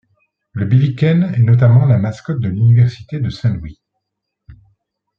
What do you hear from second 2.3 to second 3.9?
de l'Université de Saint-Louis.